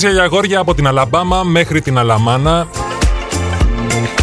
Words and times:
Κορίτσια 0.00 0.24
για 0.24 0.34
αγόρια 0.34 0.58
από 0.60 0.74
την 0.74 0.86
Αλαμπάμα 0.86 1.42
μέχρι 1.42 1.80
την 1.80 1.98
Αλαμάνα. 1.98 2.68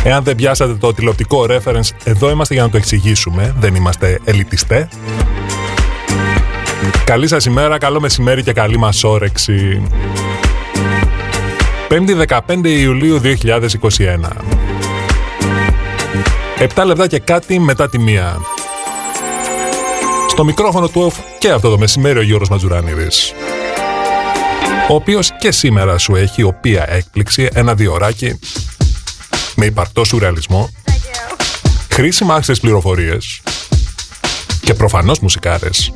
Εάν 0.03 0.23
δεν 0.23 0.35
πιάσατε 0.35 0.73
το 0.73 0.93
τηλεοπτικό 0.93 1.45
reference, 1.49 1.89
εδώ 2.03 2.29
είμαστε 2.29 2.53
για 2.53 2.63
να 2.63 2.69
το 2.69 2.77
εξηγήσουμε. 2.77 3.55
Δεν 3.59 3.75
είμαστε 3.75 4.19
ελιτιστέ. 4.23 4.87
Καλή 7.03 7.27
σας 7.27 7.45
ημέρα, 7.45 7.77
καλό 7.77 7.99
μεσημέρι 7.99 8.43
και 8.43 8.53
καλή 8.53 8.77
μας 8.77 9.03
όρεξη. 9.03 9.81
5η 11.89 12.25
15 12.27 12.39
Ιουλίου 12.63 13.19
2021. 13.19 13.29
7 16.75 16.85
λεπτά 16.85 17.07
και 17.07 17.19
κάτι 17.19 17.59
μετά 17.59 17.89
τη 17.89 17.99
μία. 17.99 18.37
Στο 20.27 20.43
μικρόφωνο 20.43 20.87
του 20.87 21.11
και 21.39 21.49
αυτό 21.49 21.69
το 21.69 21.77
μεσημέρι 21.77 22.19
ο 22.19 22.21
Γιώργος 22.21 22.49
Ματζουράνιδης 22.49 23.33
ο 24.89 24.93
οποίος 24.93 25.31
και 25.37 25.51
σήμερα 25.51 25.97
σου 25.97 26.15
έχει 26.15 26.43
οποία 26.43 26.85
έκπληξη 26.89 27.49
ένα 27.53 27.75
διοράκι 27.75 28.39
με 29.55 29.65
υπαρκτό 29.65 30.03
σουρεαλισμό, 30.03 30.69
χρήσιμα 31.91 32.35
άξιες 32.35 32.59
πληροφορίες 32.59 33.41
και 34.61 34.73
προφανώς 34.73 35.19
μουσικάρες. 35.19 35.91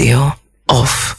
Deal 0.00 0.32
Off. 0.66 1.09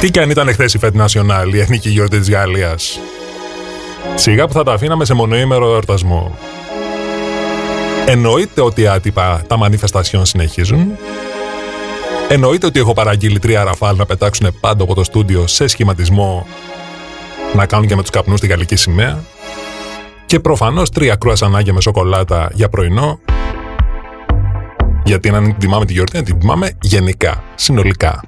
Τι 0.00 0.10
κι 0.10 0.20
αν 0.20 0.30
ήταν 0.30 0.48
χθε 0.52 0.64
η 0.64 0.78
Φέτ 0.78 0.94
Νασιονάλ, 0.94 1.52
η 1.54 1.60
εθνική 1.60 1.88
γιορτή 1.88 2.18
της 2.18 2.30
Γαλλίας. 2.30 3.00
Σιγά 4.14 4.46
που 4.46 4.52
θα 4.52 4.62
τα 4.62 4.72
αφήναμε 4.72 5.04
σε 5.04 5.14
μονοήμερο 5.14 5.66
εορτασμό. 5.66 6.38
Εννοείται 8.06 8.60
ότι 8.60 8.86
άτυπα 8.86 9.42
τα 9.46 9.56
μανιφεστασιόν 9.56 10.26
συνεχίζουν. 10.26 10.86
Εννοείται 12.28 12.66
ότι 12.66 12.78
έχω 12.78 12.92
παραγγείλει 12.92 13.38
τρία 13.38 13.64
ραφάλ 13.64 13.96
να 13.96 14.06
πετάξουν 14.06 14.60
πάντο 14.60 14.84
από 14.84 14.94
το 14.94 15.04
στούντιο 15.04 15.46
σε 15.46 15.66
σχηματισμό 15.66 16.46
να 17.54 17.66
κάνουν 17.66 17.86
και 17.86 17.94
με 17.94 18.00
τους 18.00 18.10
καπνούς 18.10 18.40
τη 18.40 18.46
γαλλική 18.46 18.76
σημαία. 18.76 19.24
Και 20.26 20.40
προφανώς 20.40 20.90
τρία 20.90 21.14
κρουασανάκια 21.14 21.72
με 21.72 21.80
σοκολάτα 21.80 22.50
για 22.52 22.68
πρωινό. 22.68 23.20
Γιατί 25.04 25.28
αν 25.28 25.44
την 25.44 25.58
τιμάμε 25.58 25.84
τη 25.84 25.92
γιορτή, 25.92 26.16
να 26.16 26.22
την 26.22 26.38
τιμάμε 26.38 26.70
γενικά, 26.80 27.42
συνολικά. 27.54 28.27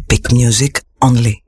epic 0.00 0.32
music 0.32 0.82
only. 1.02 1.42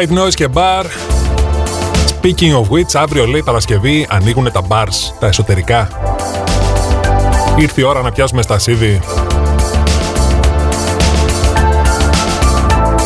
White 0.00 0.18
Noise 0.18 0.34
και 0.34 0.48
Bar. 0.54 0.84
Speaking 2.08 2.52
of 2.54 2.68
which, 2.70 2.94
αύριο 2.94 3.26
λέει 3.26 3.42
Παρασκευή 3.42 4.06
ανοίγουν 4.10 4.52
τα 4.52 4.62
bars, 4.68 5.14
τα 5.20 5.26
εσωτερικά. 5.26 5.88
Ήρθε 7.58 7.80
η 7.80 7.84
ώρα 7.84 8.02
να 8.02 8.12
πιάσουμε 8.12 8.42
στα 8.42 8.58
σίδη. 8.58 9.00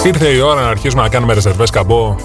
Ήρθε 0.05 0.29
η 0.29 0.41
ώρα 0.41 0.61
να 0.61 0.69
αρχίσουμε 0.69 1.03
να 1.03 1.09
κάνουμε 1.09 1.35
ρεζερβές 1.35 1.71
καμπό. 1.71 2.17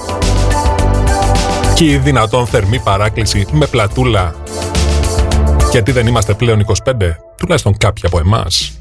Και 1.76 1.86
η 1.86 1.98
δυνατόν 1.98 2.48
θερμή 2.48 2.80
παράκληση 2.80 3.46
με 3.52 3.66
πλατούλα. 3.66 4.36
Γιατί 5.72 5.92
δεν 5.92 6.08
είμαστε 6.08 6.34
πλέον 6.34 6.66
25, 6.84 7.16
τουλάχιστον 7.38 7.78
κάποιοι 7.78 8.04
από 8.06 8.20
εμάς. 8.20 8.79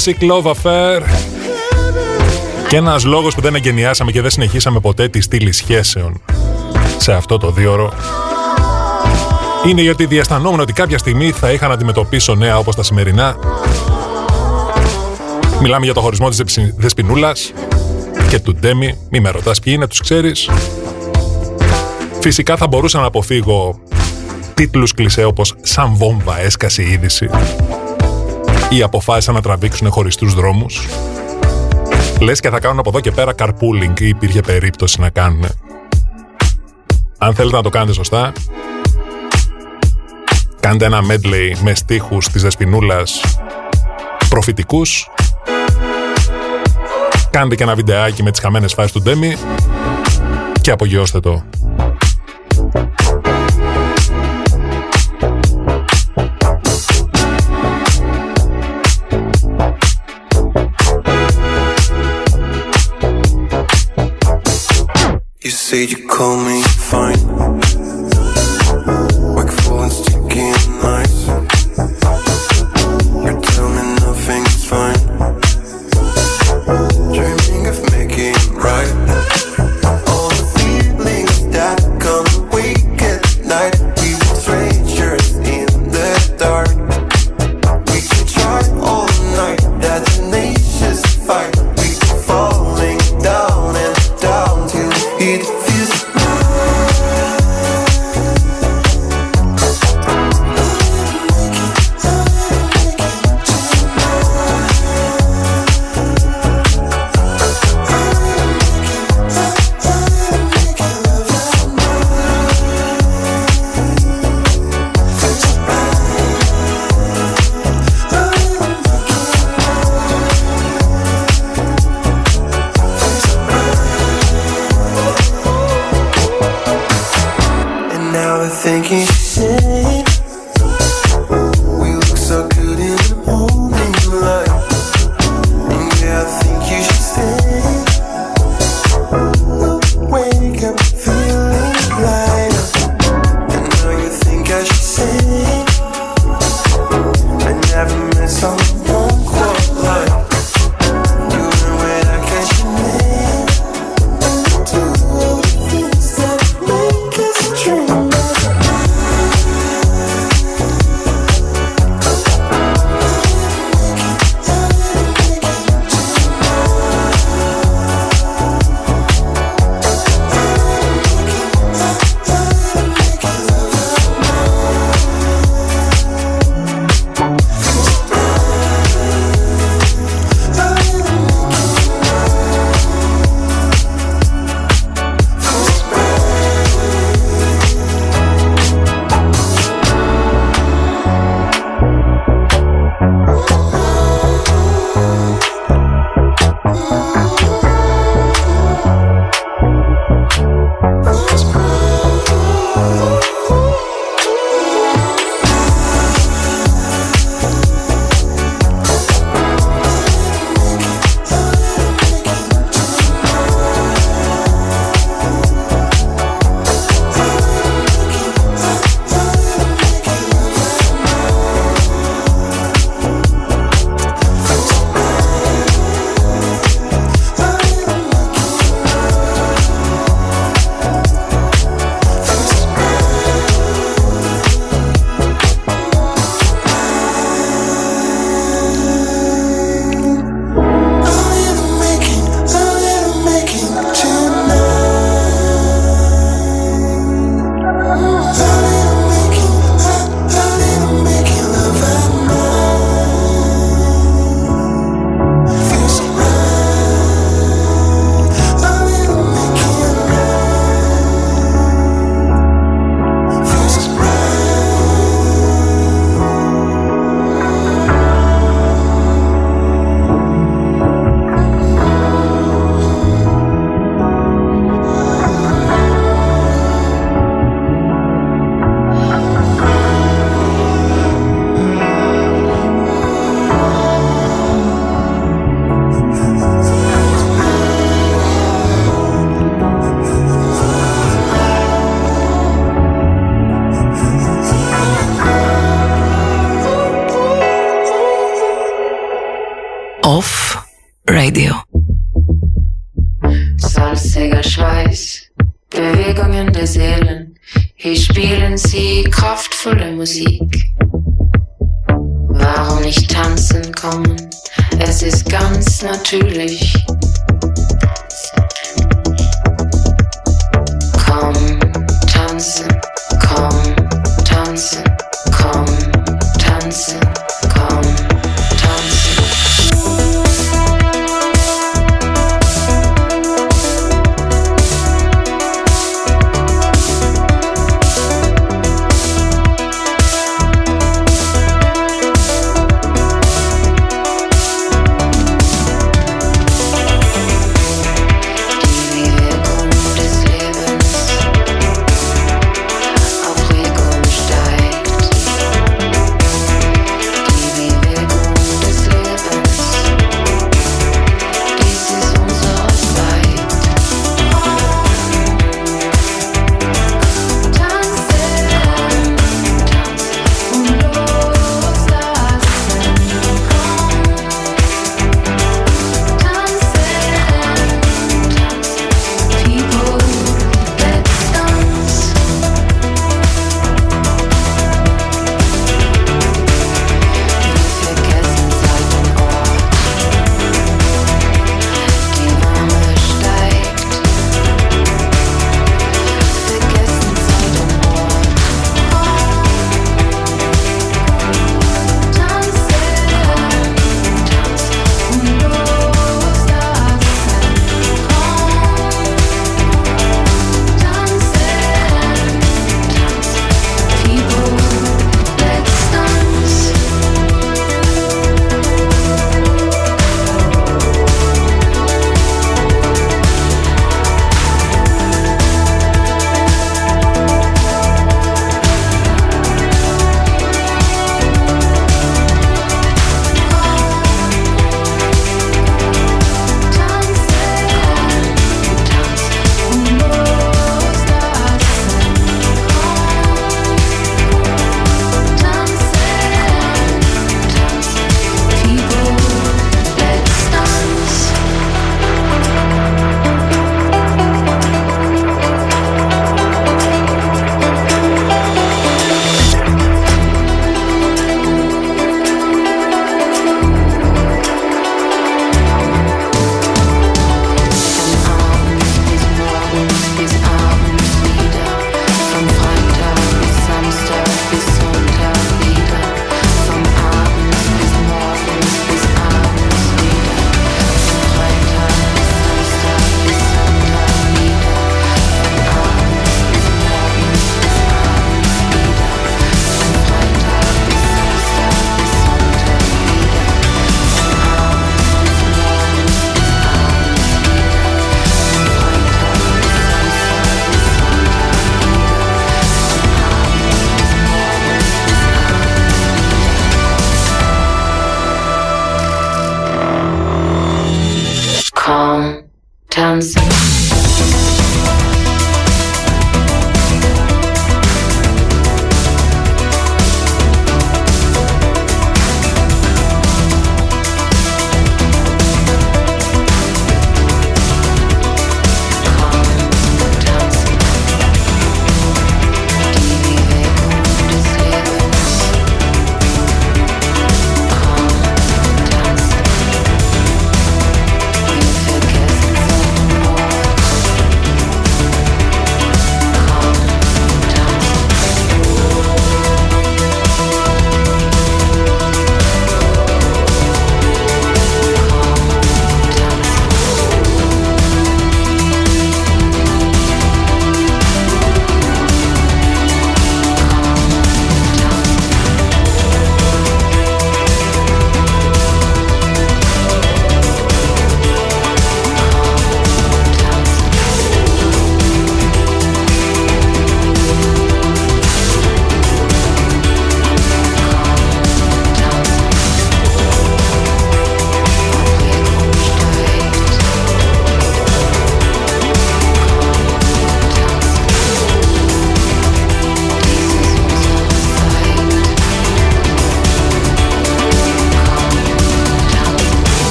Toxic 0.00 0.22
Love 0.30 0.52
Affair. 0.52 1.02
Και 2.68 2.76
ένας 2.76 3.04
λόγος 3.04 3.34
που 3.34 3.40
δεν 3.40 3.54
εγκαινιάσαμε 3.54 4.10
και 4.10 4.20
δεν 4.20 4.30
συνεχίσαμε 4.30 4.80
ποτέ 4.80 5.08
τη 5.08 5.20
στήλη 5.20 5.52
σχέσεων 5.52 6.22
σε 6.98 7.12
αυτό 7.12 7.38
το 7.38 7.50
δίωρο 7.50 7.92
είναι 9.66 9.82
γιατί 9.82 10.06
διαισθανόμουν 10.06 10.60
ότι 10.60 10.72
κάποια 10.72 10.98
στιγμή 10.98 11.30
θα 11.30 11.52
είχα 11.52 11.68
να 11.68 11.74
αντιμετωπίσω 11.74 12.34
νέα 12.34 12.58
όπως 12.58 12.76
τα 12.76 12.82
σημερινά. 12.82 13.36
Μιλάμε 15.60 15.84
για 15.84 15.94
το 15.94 16.00
χωρισμό 16.00 16.28
της 16.28 16.42
Δεσποινούλας 16.76 17.52
και 18.28 18.38
του 18.38 18.54
Ντέμι. 18.54 18.98
Μη 19.10 19.20
με 19.20 19.30
ρωτάς 19.30 19.60
ποιοι 19.60 19.72
είναι, 19.76 19.86
τους 19.86 20.00
ξέρεις. 20.00 20.50
Φυσικά 22.20 22.56
θα 22.56 22.66
μπορούσα 22.66 23.00
να 23.00 23.06
αποφύγω 23.06 23.80
τίτλους 24.54 24.94
κλισέ 24.94 25.24
όπως 25.24 25.54
«Σαν 25.62 25.94
βόμβα 25.94 26.40
έσκασε 26.40 26.82
η 26.82 26.90
είδηση» 26.90 27.30
ή 28.70 28.82
αποφάσισαν 28.82 29.34
να 29.34 29.40
τραβήξουν 29.40 29.90
χωριστούς 29.90 30.34
δρόμους. 30.34 30.86
Λες 32.20 32.40
και 32.40 32.50
θα 32.50 32.60
κάνουν 32.60 32.78
από 32.78 32.88
εδώ 32.88 33.00
και 33.00 33.10
πέρα 33.10 33.34
carpooling 33.38 34.00
ή 34.00 34.08
υπήρχε 34.08 34.40
περίπτωση 34.40 35.00
να 35.00 35.10
κάνουν. 35.10 35.44
Αν 37.18 37.34
θέλετε 37.34 37.56
να 37.56 37.62
το 37.62 37.68
κάνετε 37.68 37.92
σωστά, 37.92 38.32
κάντε 40.60 40.84
ένα 40.84 41.00
medley 41.00 41.58
με 41.62 41.74
στίχους 41.74 42.28
της 42.28 42.42
Δεσποινούλας 42.42 43.20
προφητικούς. 44.28 45.10
Κάντε 47.30 47.54
και 47.54 47.62
ένα 47.62 47.74
βιντεάκι 47.74 48.22
με 48.22 48.30
τις 48.30 48.40
χαμένες 48.40 48.72
φάσεις 48.72 48.92
του 48.92 49.02
Ντέμι 49.02 49.36
και 50.60 50.70
απογειώστε 50.70 51.20
το. 51.20 51.44
Say 65.70 65.84
you 65.84 66.04
call 66.08 66.36
me 66.36 66.60
fine 66.62 67.29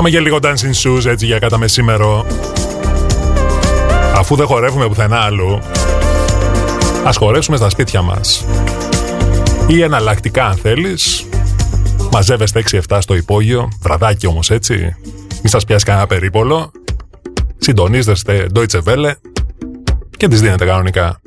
Πάμε 0.00 0.12
για 0.12 0.20
λίγο 0.20 0.38
dancing 0.42 0.82
shoes 0.82 1.06
έτσι 1.06 1.26
για 1.26 1.38
κάτα 1.38 1.58
μεσήμερο. 1.58 2.26
Αφού 4.14 4.36
δεν 4.36 4.46
χορεύουμε 4.46 4.86
πουθενά 4.88 5.16
αλλού, 5.16 5.60
ας 7.04 7.16
χορέψουμε 7.16 7.56
στα 7.56 7.70
σπίτια 7.70 8.02
μας. 8.02 8.44
Ή 9.66 9.82
εναλλακτικά 9.82 10.46
αν 10.46 10.56
θέλεις, 10.56 11.26
μαζεύεστε 12.12 12.58
6-7 12.88 12.98
στο 13.00 13.14
υπόγειο, 13.14 13.68
βραδάκι 13.80 14.26
όμως 14.26 14.50
έτσι, 14.50 14.96
μη 15.42 15.48
σας 15.50 15.64
πιάσει 15.64 15.84
κανένα 15.84 16.06
περίπολο, 16.06 16.70
συντονίζεστε 17.58 18.46
Deutsche 18.54 18.82
Welle 18.84 19.12
και 20.16 20.28
τις 20.28 20.40
δίνετε 20.40 20.64
κανονικά. 20.64 21.20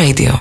Radio. 0.00 0.39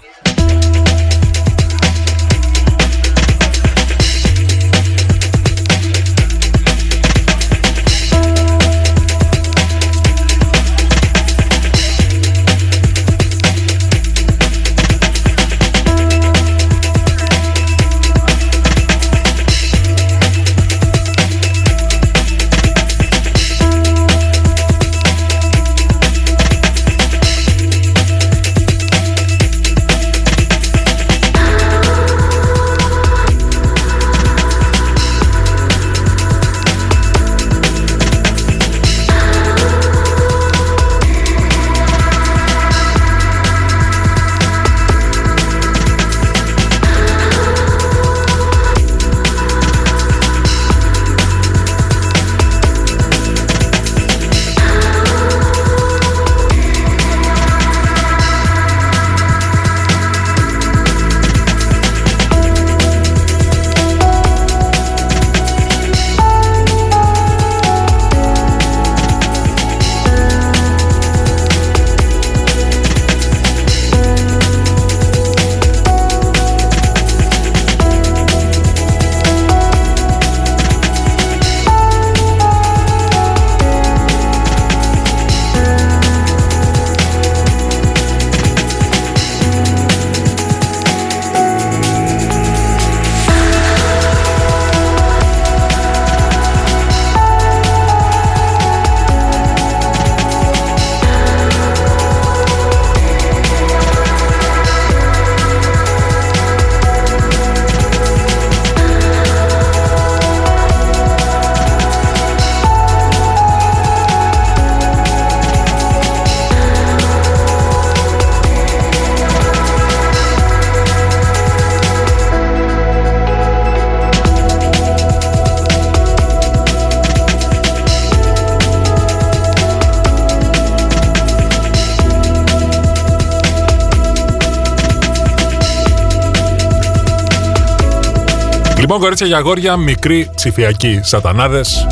Λοιπόν, 138.91 139.03
κορίτσια 139.03 139.27
για 139.27 139.37
αγόρια, 139.37 139.75
μικροί 139.77 140.29
ψηφιακοί 140.35 140.99
σατανάδες, 141.03 141.87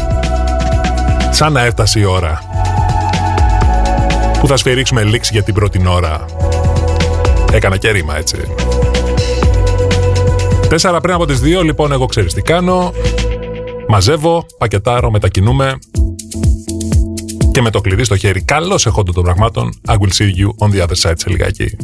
σαν 1.31 1.53
να 1.53 1.61
έφτασε 1.61 1.99
η 1.99 2.03
ώρα 2.03 2.41
που 4.39 4.47
θα 4.47 4.57
σφυρίξουμε 4.57 5.03
λήξη 5.03 5.33
για 5.33 5.43
την 5.43 5.53
πρώτη 5.53 5.81
ώρα. 5.87 6.25
Έκανα 7.51 7.77
και 7.77 7.91
ρήμα, 7.91 8.17
έτσι. 8.17 8.37
Τέσσερα 10.69 11.01
πριν 11.01 11.13
από 11.13 11.25
τις 11.25 11.39
δύο, 11.39 11.61
λοιπόν, 11.61 11.91
εγώ 11.91 12.05
ξέρεις 12.05 12.33
τι 12.33 12.41
κάνω. 12.41 12.93
Μαζεύω, 13.87 14.45
πακετάρω, 14.57 15.11
μετακινούμε 15.11 15.77
και 17.51 17.61
με 17.61 17.69
το 17.69 17.81
κλειδί 17.81 18.03
στο 18.03 18.17
χέρι, 18.17 18.41
καλώς 18.41 18.85
εχόντων 18.85 19.13
των 19.13 19.23
πραγμάτων, 19.23 19.73
I 19.87 19.93
will 19.93 20.11
see 20.17 20.29
you 20.39 20.67
on 20.67 20.71
the 20.71 20.87
other 20.87 21.09
side 21.09 21.15
σε 21.15 21.29
λιγάκι. 21.29 21.77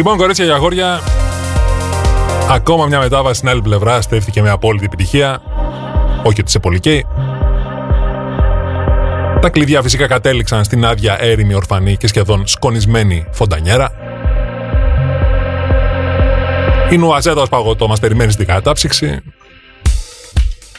Λοιπόν, 0.00 0.16
κορίτσια 0.16 0.44
και 0.44 0.52
αγόρια, 0.52 1.00
ακόμα 2.50 2.86
μια 2.86 2.98
μετάβαση 2.98 3.34
στην 3.34 3.48
άλλη 3.48 3.62
πλευρά 3.62 4.00
στέφθηκε 4.00 4.42
με 4.42 4.50
απόλυτη 4.50 4.84
επιτυχία. 4.84 5.42
Όχι 6.22 6.40
ότι 6.40 6.50
σε 6.50 6.58
πολύ 6.58 6.80
καίει. 6.80 7.06
Τα 9.40 9.48
κλειδιά 9.48 9.82
φυσικά 9.82 10.06
κατέληξαν 10.06 10.64
στην 10.64 10.84
άδεια 10.84 11.16
έρημη 11.20 11.54
ορφανή 11.54 11.96
και 11.96 12.06
σχεδόν 12.06 12.46
σκονισμένη 12.46 13.26
φοντανιέρα. 13.30 13.92
Η 16.90 16.96
Νουαζέτα 16.96 17.40
ως 17.40 17.48
παγωτό 17.48 17.88
μας 17.88 18.00
περιμένει 18.00 18.32
στην 18.32 18.46
κατάψυξη. 18.46 19.20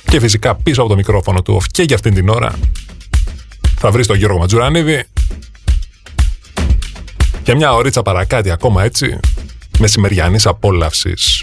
Και 0.09 0.19
φυσικά 0.19 0.55
πίσω 0.55 0.81
από 0.81 0.89
το 0.89 0.95
μικρόφωνο 0.95 1.41
του 1.41 1.61
και 1.71 1.83
για 1.83 1.95
αυτήν 1.95 2.13
την 2.13 2.29
ώρα 2.29 2.51
θα 3.77 3.91
βρει 3.91 4.05
τον 4.05 4.17
Γιώργο 4.17 4.37
Ματζουρανίδη 4.37 5.05
για 7.51 7.59
μια 7.59 7.73
ωρίτσα 7.73 8.01
παρακάτω 8.01 8.51
ακόμα 8.51 8.83
έτσι 8.83 9.19
μεσημεριανής 9.79 10.45
απόλαυσης. 10.45 11.40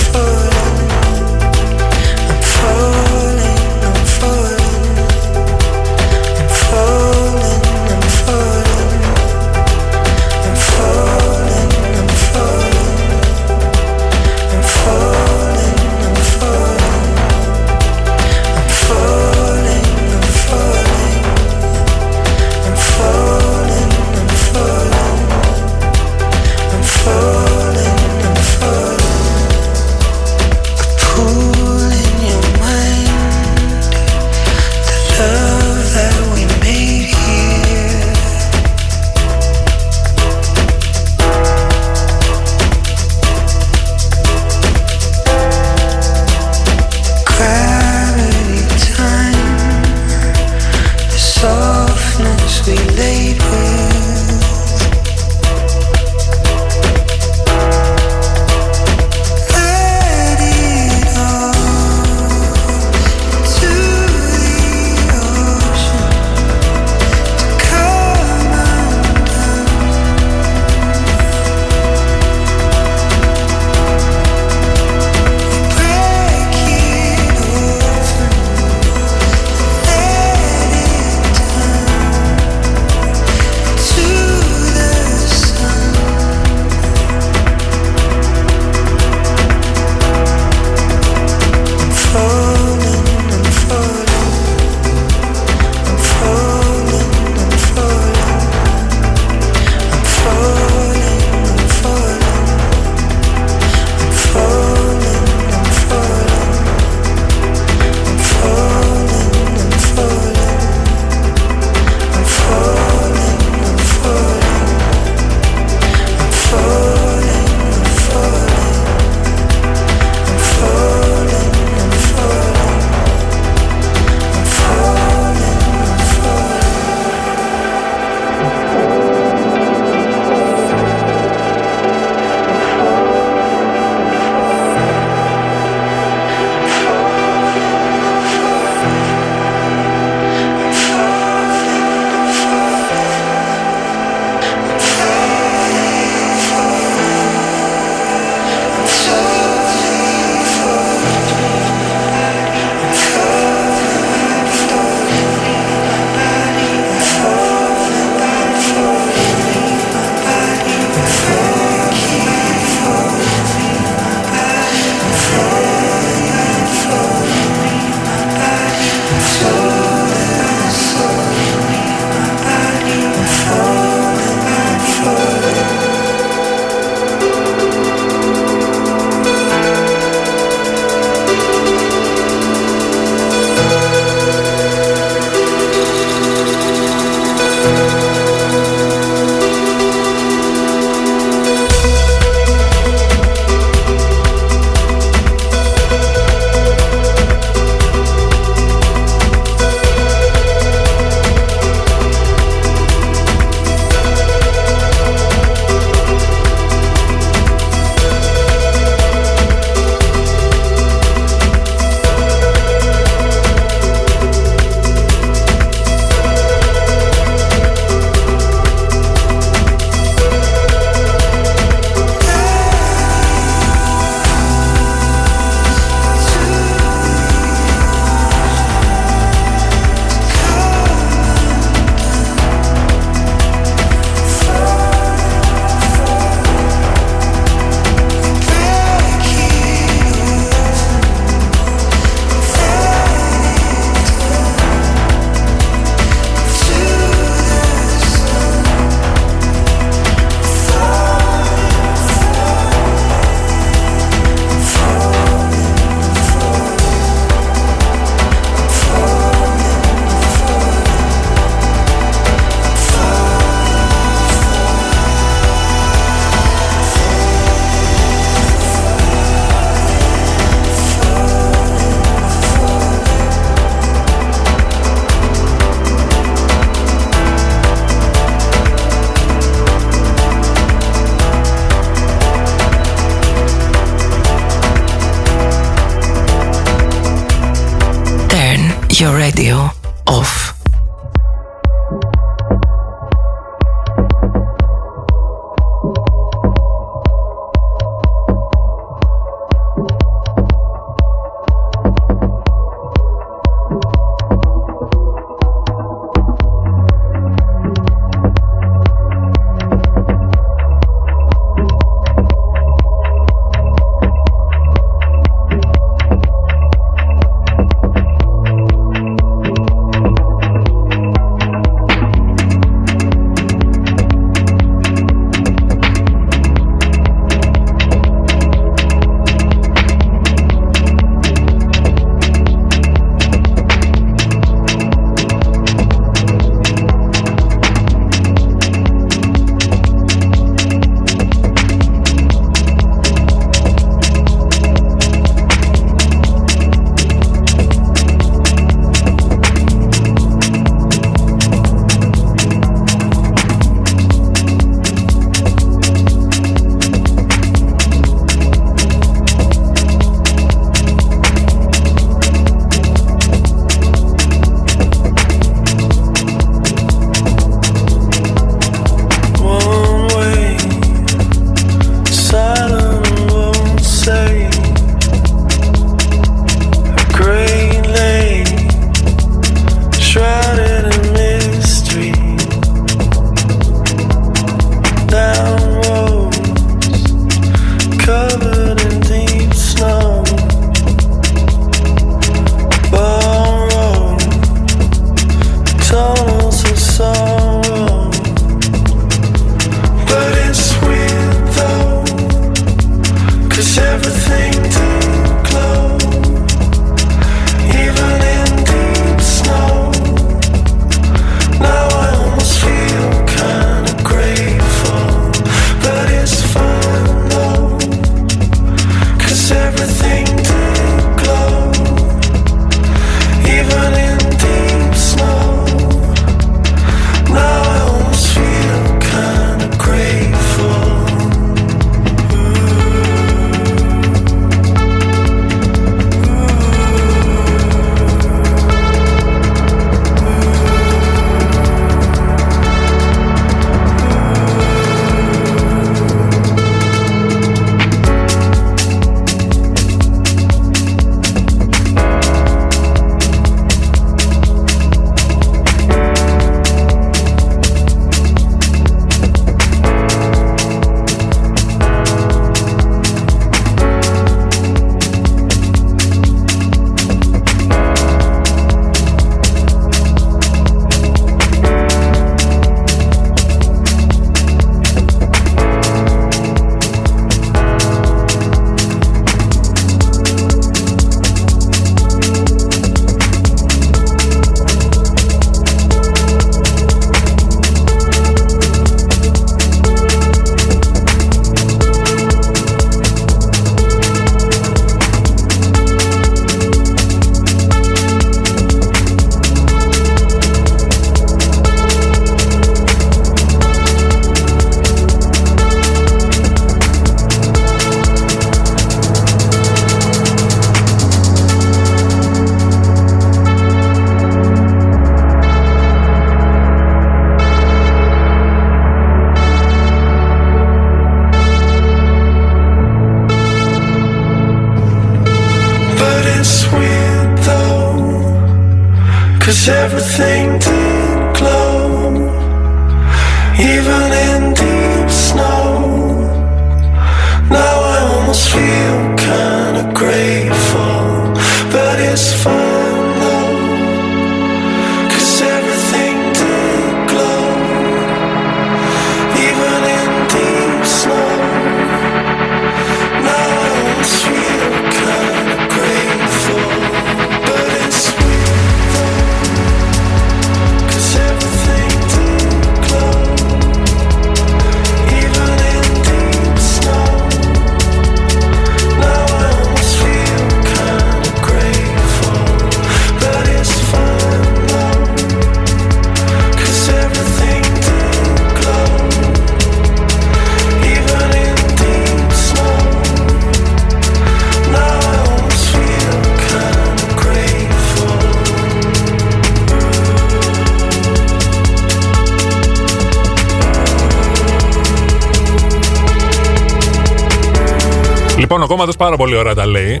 Πάρα 599.02 599.16
πολύ 599.16 599.36
ωραία 599.36 599.54
τα 599.54 599.66
λέει. 599.66 600.00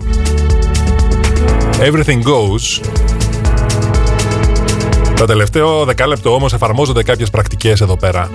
Everything 1.78 2.22
goes. 2.22 2.86
Το 5.16 5.24
τελευταίο 5.24 5.84
δεκάλεπτο 5.84 6.34
όμως 6.34 6.52
εφαρμόζονται 6.52 7.02
κάποιες 7.02 7.30
πρακτικές 7.30 7.80
εδώ 7.80 7.96
πέρα. 7.96 8.30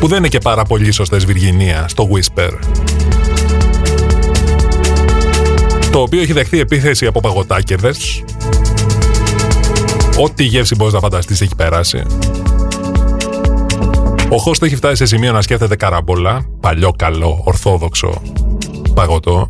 Που 0.00 0.06
δεν 0.06 0.18
είναι 0.18 0.28
και 0.28 0.38
πάρα 0.38 0.64
πολύ 0.64 0.92
σωστές 0.92 1.24
Βιργινία 1.24 1.84
στο 1.88 2.08
Whisper. 2.12 2.50
Το 5.90 6.00
οποίο 6.00 6.20
έχει 6.20 6.32
δεχθεί 6.32 6.60
επίθεση 6.60 7.06
από 7.06 7.20
παγωτάκεδες. 7.20 8.24
Ό,τι 10.18 10.44
γεύση 10.44 10.74
μπορείς 10.74 10.92
να 10.94 11.00
φανταστείς 11.00 11.40
έχει 11.40 11.54
περάσει. 11.54 12.02
Ο 14.28 14.38
Χώστο 14.38 14.64
έχει 14.64 14.76
φτάσει 14.76 14.96
σε 14.96 15.06
σημείο 15.06 15.32
να 15.32 15.42
σκέφτεται 15.42 15.76
καραμπόλα, 15.76 16.46
παλιό 16.60 16.92
καλό, 16.92 17.42
ορθόδοξο 17.44 18.22
παγωτό. 18.94 19.48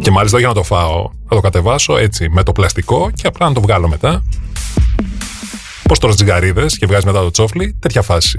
Και 0.00 0.10
μάλιστα 0.10 0.38
για 0.38 0.48
να 0.48 0.54
το 0.54 0.62
φάω, 0.62 1.10
θα 1.28 1.34
το 1.34 1.40
κατεβάσω 1.40 1.96
έτσι 1.96 2.28
με 2.28 2.42
το 2.42 2.52
πλαστικό 2.52 3.10
και 3.14 3.26
απλά 3.26 3.48
να 3.48 3.54
το 3.54 3.60
βγάλω 3.60 3.88
μετά. 3.88 4.22
Πώς 5.82 5.98
τώρα 5.98 6.14
τσιγαρίδες 6.14 6.78
και 6.78 6.86
βγάζει 6.86 7.06
μετά 7.06 7.20
το 7.20 7.30
τσόφλι, 7.30 7.76
τέτοια 7.78 8.02
φάση. 8.02 8.38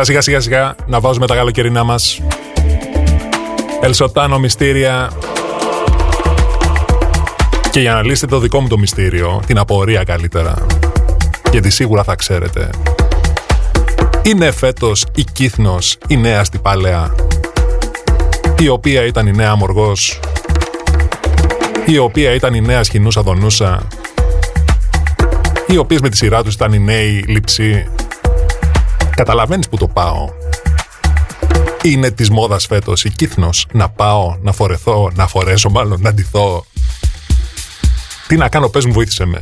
Έλα 0.00 0.08
σιγά 0.08 0.20
σιγά 0.20 0.40
σιγά 0.40 0.74
να 0.86 1.00
βάζουμε 1.00 1.26
τα 1.26 1.34
καλοκαιρινά 1.34 1.84
μας. 1.84 2.20
Ελσοτάνο 3.80 4.38
μυστήρια. 4.38 5.10
Και 7.70 7.80
για 7.80 7.94
να 7.94 8.02
λύσετε 8.02 8.26
το 8.26 8.38
δικό 8.38 8.60
μου 8.60 8.68
το 8.68 8.78
μυστήριο, 8.78 9.42
την 9.46 9.58
απορία 9.58 10.04
καλύτερα, 10.04 10.66
γιατί 11.50 11.70
σίγουρα 11.70 12.04
θα 12.04 12.14
ξέρετε. 12.14 12.70
Είναι 14.22 14.50
φέτος 14.50 15.06
η 15.14 15.24
Κύθνος 15.32 15.98
η 16.08 16.16
νέα 16.16 16.44
Στυπάλαια, 16.44 17.14
η 18.58 18.68
οποία 18.68 19.04
ήταν 19.04 19.26
η 19.26 19.32
νέα 19.32 19.54
Μοργός, 19.54 20.20
η 21.86 21.98
οποία 21.98 22.34
ήταν 22.34 22.54
η 22.54 22.60
νέα 22.60 22.82
Σχοινούσα 22.82 23.22
Δονούσα, 23.22 23.86
οι 25.66 25.76
οποίες 25.76 26.00
με 26.00 26.08
τη 26.08 26.16
σειρά 26.16 26.42
τους 26.42 26.54
ήταν 26.54 26.72
οι 26.72 26.78
νέοι 26.78 27.24
Λειψοί, 27.26 27.88
Καταλαβαίνεις 29.20 29.68
που 29.68 29.76
το 29.76 29.88
πάω. 29.88 30.28
Είναι 31.82 32.10
της 32.10 32.30
μόδας 32.30 32.66
φέτος 32.66 33.04
η 33.04 33.10
κύθνος 33.10 33.66
να 33.72 33.88
πάω, 33.88 34.36
να 34.42 34.52
φορεθώ, 34.52 35.10
να 35.14 35.26
φορέσω 35.26 35.70
μάλλον, 35.70 36.00
να 36.00 36.12
ντυθώ. 36.12 36.66
Τι 38.26 38.36
να 38.36 38.48
κάνω, 38.48 38.68
πες 38.68 38.84
μου, 38.84 38.92
βοήθησε 38.92 39.24
με. 39.24 39.40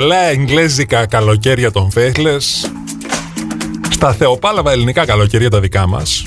Τρελά 0.00 0.24
εγγλέζικα 0.24 1.06
καλοκαίρια 1.06 1.70
των 1.70 1.90
Φέχλες 1.90 2.70
στα 3.90 4.12
θεοπάλαβα 4.12 4.72
ελληνικά 4.72 5.04
καλοκαίρια 5.04 5.50
τα 5.50 5.60
δικά 5.60 5.86
μας. 5.86 6.26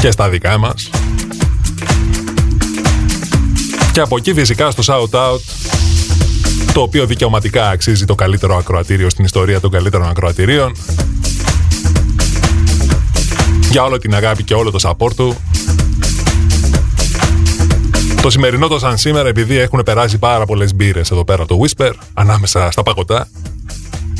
Και 0.00 0.10
στα 0.10 0.28
δικά 0.28 0.58
μας. 0.58 0.90
Και 3.92 4.00
από 4.00 4.16
εκεί 4.16 4.34
φυσικά 4.34 4.70
στο 4.70 4.82
shout 4.86 5.18
out 5.18 5.40
το 6.72 6.80
οποίο 6.80 7.06
δικαιωματικά 7.06 7.68
αξίζει 7.68 8.04
το 8.04 8.14
καλύτερο 8.14 8.56
ακροατήριο 8.56 9.10
στην 9.10 9.24
ιστορία 9.24 9.60
των 9.60 9.70
καλύτερων 9.70 10.08
ακροατηρίων. 10.08 10.72
Για 13.70 13.82
όλο 13.82 13.98
την 13.98 14.14
αγάπη 14.14 14.42
και 14.42 14.54
όλο 14.54 14.70
το 14.70 14.78
support 14.82 15.14
του 15.16 15.36
το 18.22 18.30
σημερινό 18.30 18.68
το 18.68 18.78
σαν 18.78 18.98
σήμερα, 18.98 19.28
επειδή 19.28 19.56
έχουν 19.58 19.82
περάσει 19.82 20.18
πάρα 20.18 20.46
πολλές 20.46 20.74
μπύρες 20.74 21.10
εδώ 21.10 21.24
πέρα 21.24 21.46
το 21.46 21.60
Whisper, 21.62 21.92
ανάμεσα 22.14 22.70
στα 22.70 22.82
παγωτά, 22.82 23.28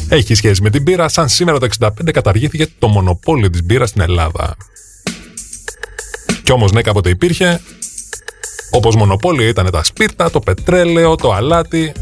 έχει 0.08 0.34
σχέση 0.34 0.62
με 0.62 0.70
την 0.70 0.82
μπύρα. 0.82 1.08
Σαν 1.08 1.28
σήμερα 1.28 1.58
το 1.58 1.68
65 1.80 1.88
καταργήθηκε 2.12 2.66
το 2.78 2.88
μονοπόλιο 2.88 3.50
της 3.50 3.62
μπύρας 3.64 3.88
στην 3.88 4.00
Ελλάδα. 4.00 4.56
Κι 6.42 6.52
όμως, 6.52 6.72
ναι, 6.72 6.80
κάποτε 6.82 7.08
υπήρχε. 7.08 7.60
Όπως 8.70 8.96
μονοπόλιο 8.96 9.48
ήταν 9.48 9.70
τα 9.70 9.84
σπίρτα, 9.84 10.30
το 10.30 10.40
πετρέλαιο, 10.40 11.14
το 11.14 11.32
αλάτι. 11.32 11.92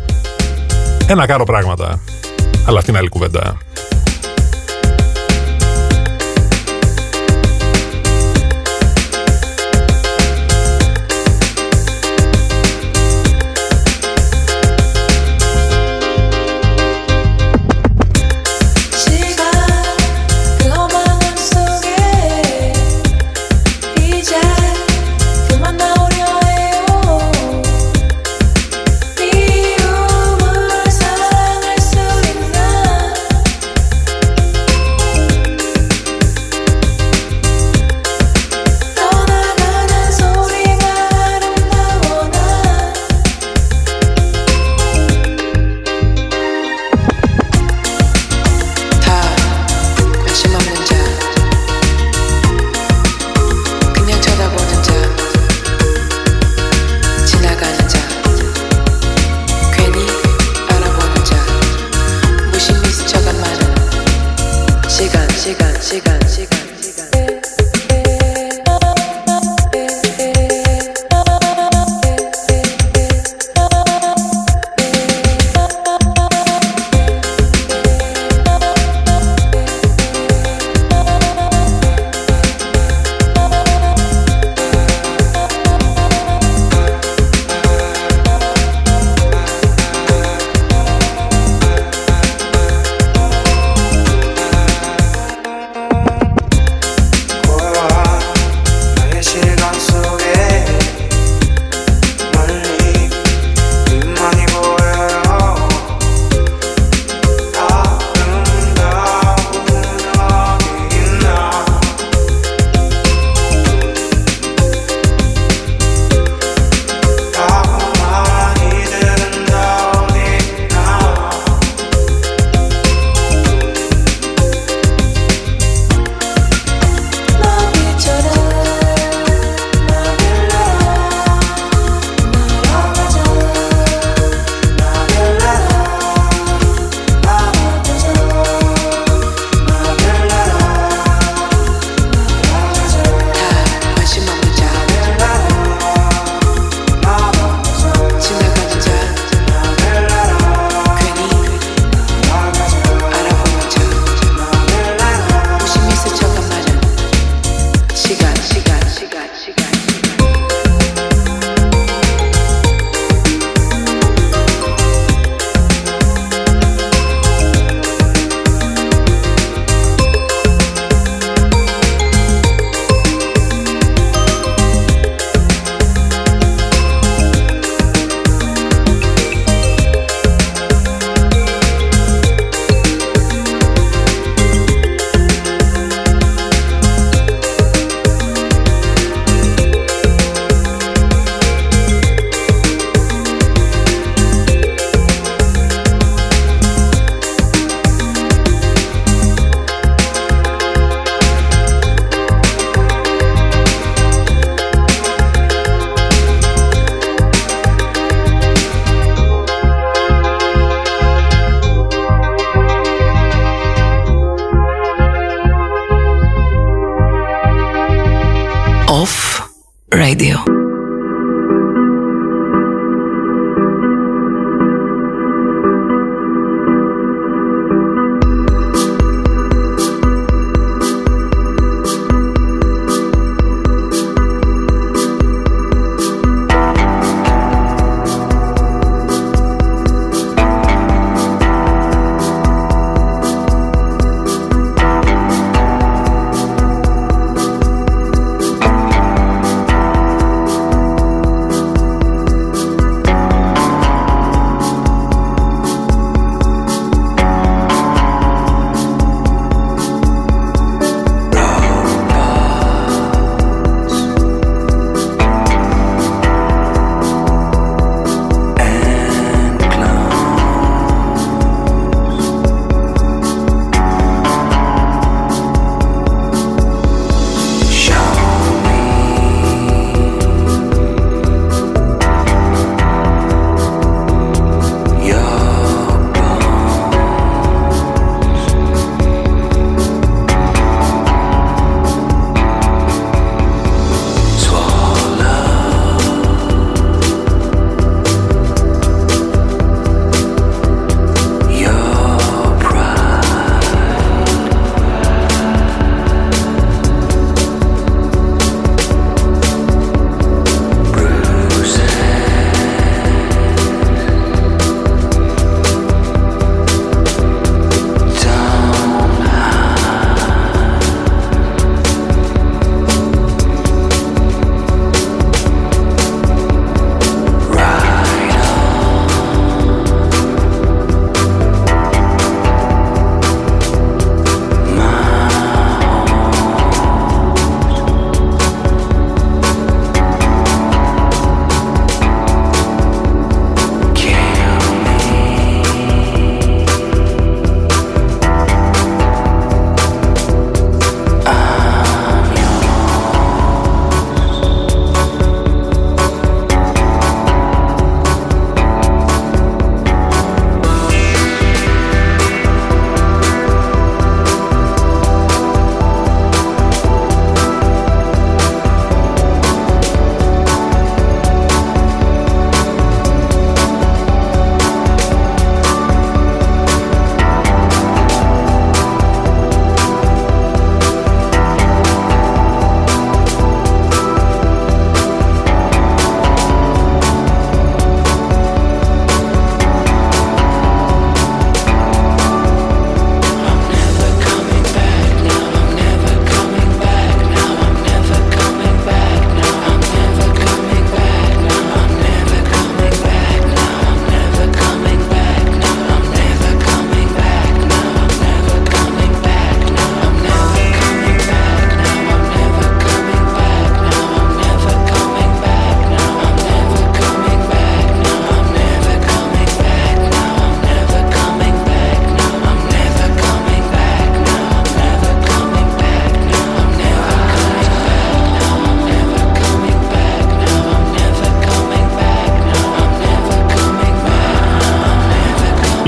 Ένα 1.06 1.26
κάρο 1.26 1.44
πράγματα. 1.44 2.00
Αλλά 2.66 2.78
αυτή 2.78 2.90
είναι 2.90 2.98
άλλη 2.98 3.08
κουβέντα. 3.08 3.58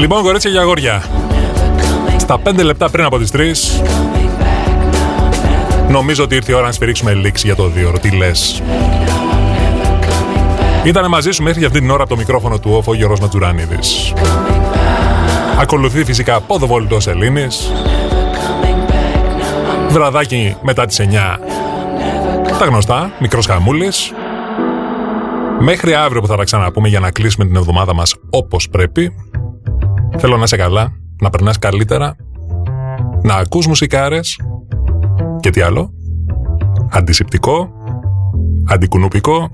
Λοιπόν, 0.03 0.23
κορίτσια 0.23 0.51
και 0.51 0.59
αγόρια, 0.59 1.05
στα 2.17 2.39
5 2.45 2.63
λεπτά 2.63 2.91
πριν 2.91 3.05
από 3.05 3.19
τις 3.19 3.31
3, 3.31 3.81
νομίζω 5.89 6.25
ότι 6.25 6.35
ήρθε 6.35 6.53
η 6.53 6.55
ώρα 6.55 6.67
να 6.67 6.73
σφυρίξουμε 6.73 7.15
λήξη 7.15 7.47
για 7.47 7.57
το 7.57 7.69
δύο 7.69 7.93
Τι 8.01 8.11
λες; 8.11 8.63
Ήτανε 10.85 11.09
μαζί 11.09 11.31
σου 11.31 11.43
μέχρι 11.43 11.59
για 11.59 11.69
αυτή 11.69 11.81
την 11.81 11.91
ώρα 11.91 12.03
από 12.03 12.11
το 12.11 12.17
μικρόφωνο 12.17 12.59
του 12.59 12.71
όφο 12.73 12.91
ο 12.91 12.95
Γιώργος 12.95 13.21
Ματζουράνιδης. 13.21 14.13
Ακολουθεί 15.61 16.05
φυσικά 16.05 16.41
ποδοβολητός 16.41 17.07
Ελλήνης. 17.07 17.73
Βραδάκι 19.89 20.57
μετά 20.63 20.87
τις 20.87 20.99
9. 20.99 21.39
Τα 22.59 22.65
γνωστά, 22.65 23.13
μικρός 23.19 23.47
χαμούλης. 23.47 24.13
Μέχρι 25.59 25.95
αύριο 25.95 26.21
που 26.21 26.27
θα 26.27 26.37
τα 26.37 26.45
ξαναπούμε 26.45 26.89
για 26.89 27.01
να 27.01 27.11
κλείσουμε 27.11 27.45
την 27.45 27.57
εβδομάδα 27.57 27.95
μας 27.95 28.15
όπως 28.31 28.69
πρέπει. 28.69 29.15
Θέλω 30.25 30.37
να 30.37 30.43
είσαι 30.43 30.57
καλά, 30.57 30.93
να 31.21 31.31
περνάς 31.31 31.59
καλύτερα, 31.59 32.17
να 33.23 33.35
ακούς 33.35 33.67
μουσικάρες 33.67 34.41
και 35.41 35.51
τι 35.51 35.61
άλλο. 35.61 35.93
Αντισηπτικό, 36.91 37.69
αντικουνουπικό 38.67 39.51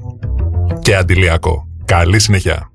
και 0.81 0.97
αντιλιακό. 0.97 1.69
Καλή 1.85 2.19
συνέχεια. 2.19 2.68